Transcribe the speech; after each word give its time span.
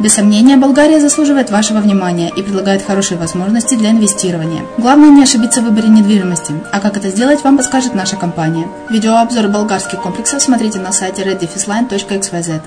Без 0.00 0.14
сомнения, 0.14 0.56
Болгария 0.56 1.00
заслуживает 1.00 1.50
вашего 1.50 1.78
внимания 1.78 2.30
и 2.34 2.42
предлагает 2.42 2.82
хорошие 2.82 3.18
возможности 3.18 3.74
для 3.74 3.90
инвестирования. 3.90 4.64
Главное 4.78 5.10
не 5.10 5.22
ошибиться 5.22 5.60
в 5.60 5.64
выборе 5.64 5.88
недвижимости, 5.88 6.54
а 6.72 6.80
как 6.80 6.96
это 6.96 7.08
сделать, 7.08 7.42
вам 7.44 7.56
подскажет 7.56 7.94
наша 7.94 8.16
компания. 8.16 8.66
Видеообзор 8.90 9.48
болгарских 9.48 10.02
комплексов 10.02 10.42
смотрите 10.42 10.78
на 10.78 10.92
сайте 10.92 11.22
reddefisline.xyz. 11.22 12.62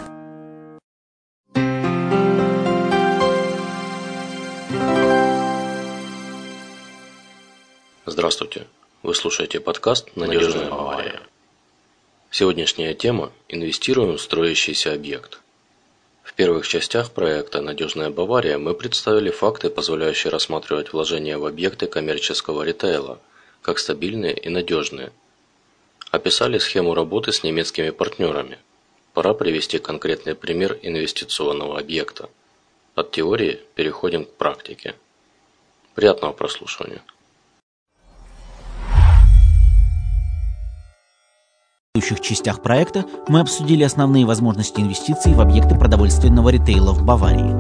Здравствуйте! 8.06 8.68
Вы 9.04 9.14
слушаете 9.14 9.60
подкаст 9.60 10.16
«Надежная 10.16 10.70
Бавария». 10.70 11.20
Сегодняшняя 12.32 12.94
тема– 12.94 13.32
инвестируем 13.50 14.18
в 14.18 14.22
строящийся 14.22 14.94
объект. 14.94 15.42
В 16.26 16.34
первых 16.34 16.68
частях 16.68 17.12
проекта 17.12 17.62
«Надежная 17.62 18.10
Бавария» 18.10 18.58
мы 18.58 18.74
представили 18.74 19.30
факты, 19.30 19.70
позволяющие 19.70 20.32
рассматривать 20.32 20.92
вложения 20.92 21.38
в 21.38 21.46
объекты 21.46 21.86
коммерческого 21.86 22.64
ритейла, 22.64 23.20
как 23.62 23.78
стабильные 23.78 24.34
и 24.34 24.50
надежные. 24.50 25.12
Описали 26.10 26.58
схему 26.58 26.96
работы 26.96 27.32
с 27.32 27.44
немецкими 27.44 27.92
партнерами. 27.92 28.58
Пора 29.14 29.36
привести 29.36 29.78
конкретный 29.78 30.34
пример 30.34 30.80
инвестиционного 30.82 31.78
объекта. 31.78 32.28
От 32.96 33.12
теории 33.12 33.62
переходим 33.76 34.26
к 34.26 34.32
практике. 34.32 34.96
Приятного 35.94 36.34
прослушивания. 36.34 37.04
Предыдущих 41.96 42.20
частях 42.20 42.60
проекта 42.60 43.06
мы 43.30 43.40
обсудили 43.40 43.82
основные 43.84 44.26
возможности 44.26 44.82
инвестиций 44.82 45.34
в 45.34 45.40
объекты 45.40 45.76
продовольственного 45.76 46.50
ритейла 46.50 46.92
в 46.92 47.04
Баварии. 47.04 47.56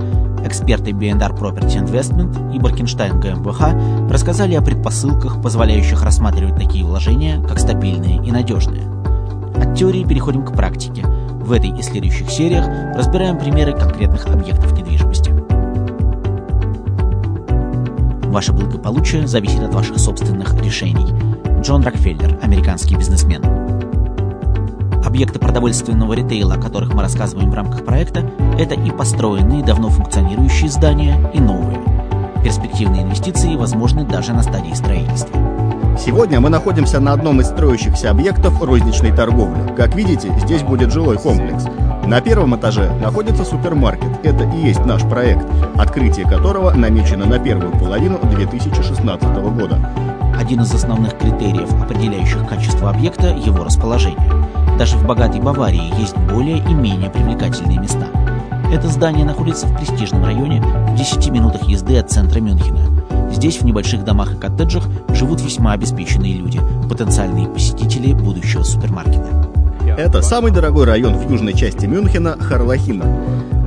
Эксперты 0.46 0.92
B&R 0.92 1.32
Property 1.32 1.82
Investment 1.82 2.54
и 2.54 2.60
Баркенштайн 2.60 3.18
ГМБХ 3.18 4.12
рассказали 4.12 4.56
о 4.56 4.62
предпосылках, 4.62 5.42
позволяющих 5.42 6.04
рассматривать 6.04 6.58
такие 6.58 6.84
вложения 6.84 7.42
как 7.48 7.60
стабильные 7.60 8.18
и 8.18 8.30
надежные. 8.30 8.84
От 9.56 9.78
теории 9.78 10.04
переходим 10.04 10.44
к 10.44 10.54
практике. 10.54 11.06
В 11.06 11.54
этой 11.54 11.70
и 11.70 11.82
следующих 11.82 12.30
сериях 12.30 12.68
разбираем 12.94 13.40
примеры 13.40 13.72
конкретных 13.72 14.28
объектов 14.28 14.74
недвижимости. 14.74 15.32
Ваше 18.26 18.52
благополучие 18.52 19.28
зависит 19.28 19.62
от 19.62 19.74
ваших 19.74 19.98
собственных 19.98 20.62
решений. 20.62 21.08
Джон 21.62 21.84
Рокфеллер, 21.84 22.38
американский 22.44 22.98
бизнесмен. 22.98 23.55
Объекты 25.16 25.40
продовольственного 25.40 26.12
ритейла, 26.12 26.56
о 26.56 26.62
которых 26.62 26.94
мы 26.94 27.02
рассказываем 27.02 27.50
в 27.50 27.54
рамках 27.54 27.86
проекта, 27.86 28.30
это 28.60 28.76
и 28.76 28.92
построенные, 28.92 29.64
давно 29.64 29.88
функционирующие 29.88 30.70
здания, 30.70 31.32
и 31.34 31.40
новые. 31.40 31.80
Перспективные 32.44 33.04
инвестиции 33.04 33.56
возможны 33.56 34.04
даже 34.04 34.34
на 34.34 34.44
стадии 34.44 34.74
строительства. 34.74 35.40
Сегодня 35.98 36.42
мы 36.42 36.50
находимся 36.50 37.00
на 37.00 37.14
одном 37.14 37.40
из 37.40 37.48
строящихся 37.48 38.12
объектов 38.12 38.62
розничной 38.62 39.16
торговли. 39.16 39.74
Как 39.78 39.96
видите, 39.96 40.38
здесь 40.40 40.64
будет 40.64 40.92
жилой 40.92 41.18
комплекс. 41.18 41.64
На 42.06 42.20
первом 42.20 42.58
этаже 42.58 42.94
находится 43.02 43.46
супермаркет. 43.46 44.20
Это 44.24 44.44
и 44.44 44.66
есть 44.66 44.84
наш 44.86 45.04
проект, 45.04 45.48
открытие 45.78 46.28
которого 46.28 46.72
намечено 46.72 47.26
на 47.26 47.40
первую 47.40 47.72
половину 47.72 48.20
2016 48.22 49.24
года. 49.54 49.80
Один 50.38 50.62
из 50.62 50.74
основных 50.74 51.18
критериев, 51.18 51.72
определяющих 51.82 52.48
качество 52.48 52.90
объекта– 52.90 53.28
его 53.46 53.64
расположение. 53.64 54.20
Даже 54.78 54.98
в 54.98 55.06
богатой 55.06 55.40
Баварии 55.40 56.00
есть 56.00 56.18
более 56.18 56.58
и 56.58 56.74
менее 56.74 57.10
привлекательные 57.10 57.80
места. 57.80 58.08
Это 58.72 58.88
здание 58.90 59.26
находится 59.26 59.68
в 59.68 59.78
престижном 59.78 60.26
районе 60.26 60.62
в 60.62 60.96
10 60.96 61.30
минутах 61.30 61.64
езды 61.64 61.98
от 61.98 62.12
центра 62.12 62.40
Мюнхена. 62.42 63.32
Здесь, 63.32 63.58
в 63.58 63.66
небольших 63.66 64.04
домах 64.04 64.34
и 64.34 64.38
коттеджах, 64.38 64.84
живут 65.10 65.42
весьма 65.42 65.72
обеспеченные 65.72 66.34
люди, 66.34 66.60
потенциальные 66.90 67.48
посетители 67.48 68.14
будущего 68.14 68.64
супермаркета. 68.64 69.50
Это 69.98 70.22
самый 70.22 70.52
дорогой 70.52 70.86
район 70.86 71.16
в 71.16 71.30
южной 71.30 71.54
части 71.54 71.86
Мюнхена– 71.86 72.36
Харлахина. 72.40 73.06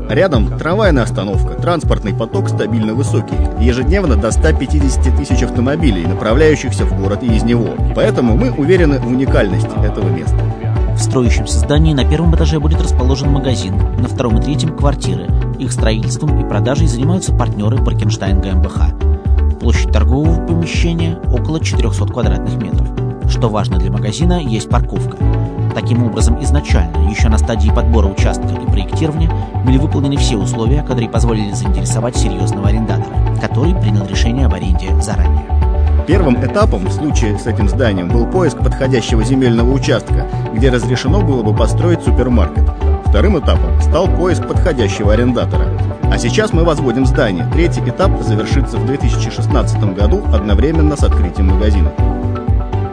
Рядом 0.09 0.59
трамвайная 0.59 1.03
остановка, 1.03 1.61
транспортный 1.61 2.15
поток 2.15 2.49
стабильно 2.49 2.95
высокий. 2.95 3.37
Ежедневно 3.61 4.17
до 4.17 4.31
150 4.31 5.17
тысяч 5.17 5.43
автомобилей, 5.43 6.07
направляющихся 6.07 6.87
в 6.87 6.99
город 6.99 7.23
и 7.23 7.27
из 7.27 7.43
него. 7.43 7.75
Поэтому 7.95 8.35
мы 8.35 8.51
уверены 8.51 9.01
в 9.01 9.07
уникальности 9.07 9.71
этого 9.85 10.09
места. 10.09 10.39
В 10.95 10.99
строящемся 10.99 11.59
здании 11.59 11.93
на 11.93 12.09
первом 12.09 12.35
этаже 12.35 12.59
будет 12.59 12.81
расположен 12.81 13.31
магазин, 13.31 13.77
на 13.99 14.09
втором 14.09 14.39
и 14.39 14.43
третьем– 14.43 14.75
квартиры. 14.79 15.27
Их 15.59 15.73
строительством 15.73 16.41
и 16.41 16.49
продажей 16.49 16.87
занимаются 16.87 17.35
партнеры 17.35 17.77
Баркенштайн 17.77 18.41
ГМБХ. 18.41 19.61
Площадь 19.61 19.93
торгового 19.93 20.47
помещения– 20.47 21.19
около 21.33 21.61
400 21.61 22.07
квадратных 22.07 22.57
метров. 22.57 22.89
Что 23.31 23.51
важно 23.51 23.79
для 23.79 23.93
магазина– 23.93 24.41
есть 24.43 24.71
парковка. 24.71 25.19
Таким 25.75 26.05
образом, 26.05 26.43
изначально, 26.43 27.09
еще 27.09 27.29
на 27.29 27.39
стадии 27.39 27.71
подбора 27.71 28.07
участка 28.07 28.49
и 28.49 28.71
проектирования, 28.71 29.31
были 29.65 29.79
выполнены 29.79 30.17
все 30.17 30.37
условия, 30.37 30.83
которые 30.83 31.09
позволили 31.09 31.53
заинтересовать 31.53 32.17
серьезного 32.17 32.69
арендатора, 32.69 33.17
который 33.41 33.75
принял 33.75 34.07
решение 34.07 34.47
об 34.47 34.55
аренде 34.55 34.95
заранее. 35.01 35.45
Первым 36.07 36.43
этапом 36.43 36.87
в 36.87 36.93
случае 36.93 37.39
с 37.39 37.47
этим 37.47 37.69
зданием 37.69 38.09
был 38.09 38.27
поиск 38.27 38.57
подходящего 38.59 39.23
земельного 39.23 39.71
участка, 39.71 40.27
где 40.55 40.71
разрешено 40.71 41.21
было 41.21 41.43
бы 41.43 41.55
построить 41.55 42.03
супермаркет. 42.03 42.65
Вторым 43.05 43.39
этапом 43.39 43.79
стал 43.83 44.09
поиск 44.09 44.47
подходящего 44.47 45.13
арендатора. 45.13 45.67
А 46.11 46.17
сейчас 46.17 46.55
мы 46.55 46.65
возводим 46.65 47.05
здание. 47.05 47.47
Третий 47.53 47.81
этап 47.81 48.23
завершится 48.23 48.79
в 48.79 48.87
2016 48.87 49.95
году 49.95 50.23
одновременно 50.33 50.97
с 50.97 51.03
открытием 51.03 51.49
магазина. 51.49 51.91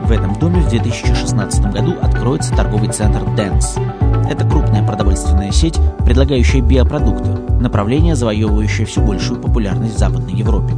В 0.05 0.11
этом 0.11 0.35
доме 0.35 0.61
в 0.61 0.69
2016 0.69 1.73
году 1.73 1.95
откроется 1.99 2.55
торговый 2.55 2.89
центр 2.89 3.21
Dance. 3.35 3.81
Это 4.29 4.47
крупная 4.47 4.85
продовольственная 4.85 5.51
сеть, 5.51 5.79
предлагающая 6.05 6.61
биопродукты, 6.61 7.27
направление, 7.59 8.15
завоевывающее 8.15 8.85
все 8.85 9.01
большую 9.01 9.41
популярность 9.41 9.95
в 9.95 9.97
Западной 9.97 10.33
Европе. 10.33 10.75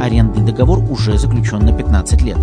Арендный 0.00 0.42
договор 0.42 0.78
уже 0.90 1.18
заключен 1.18 1.58
на 1.58 1.74
15 1.74 2.22
лет. 2.22 2.38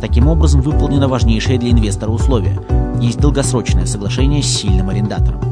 Таким 0.00 0.26
образом, 0.26 0.62
выполнено 0.62 1.06
важнейшее 1.06 1.58
для 1.58 1.70
инвестора 1.70 2.10
условие. 2.10 2.58
Есть 2.98 3.20
долгосрочное 3.20 3.84
соглашение 3.84 4.42
с 4.42 4.46
сильным 4.46 4.88
арендатором. 4.88 5.42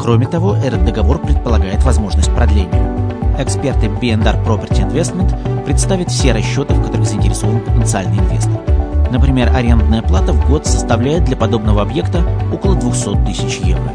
Кроме 0.00 0.26
того, 0.26 0.54
этот 0.54 0.86
договор 0.86 1.18
предполагает 1.18 1.84
возможность 1.84 2.34
продления. 2.34 2.96
Эксперты 3.38 3.90
B&R 3.90 4.36
Property 4.46 4.90
Investment 4.90 5.64
представят 5.66 6.10
все 6.10 6.32
расчеты, 6.32 6.72
в 6.72 6.82
которых 6.82 7.06
заинтересован 7.06 7.60
потенциальный 7.60 8.16
инвестор. 8.16 8.71
Например, 9.12 9.54
арендная 9.54 10.00
плата 10.00 10.32
в 10.32 10.48
год 10.48 10.66
составляет 10.66 11.24
для 11.24 11.36
подобного 11.36 11.82
объекта 11.82 12.24
около 12.50 12.74
200 12.74 13.26
тысяч 13.26 13.58
евро. 13.58 13.92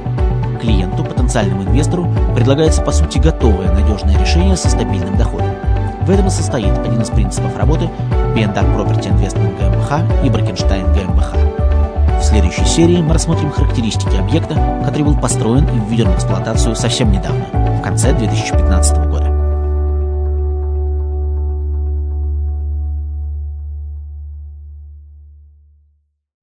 Клиенту, 0.61 1.03
потенциальному 1.03 1.63
инвестору, 1.63 2.07
предлагается 2.35 2.83
по 2.83 2.91
сути 2.91 3.17
готовое 3.17 3.71
надежное 3.71 4.15
решение 4.19 4.55
со 4.55 4.69
стабильным 4.69 5.17
доходом. 5.17 5.49
В 6.05 6.11
этом 6.11 6.27
и 6.27 6.29
состоит 6.29 6.77
один 6.77 7.01
из 7.01 7.09
принципов 7.09 7.57
работы 7.57 7.89
B&R 8.35 8.45
Property 8.45 9.11
Investment 9.11 9.57
GmbH 9.59 10.23
и 10.23 10.29
Баркенштайн 10.29 10.85
GmbH. 10.85 12.19
В 12.19 12.23
следующей 12.23 12.65
серии 12.65 13.01
мы 13.01 13.15
рассмотрим 13.15 13.49
характеристики 13.49 14.15
объекта, 14.17 14.53
который 14.85 15.03
был 15.03 15.17
построен 15.17 15.65
и 15.65 15.89
введен 15.89 16.11
в 16.11 16.15
эксплуатацию 16.15 16.75
совсем 16.75 17.11
недавно, 17.11 17.45
в 17.79 17.81
конце 17.81 18.13
2015 18.13 18.97
года. 18.97 19.06